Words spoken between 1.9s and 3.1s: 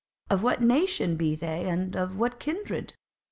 of what kindred?"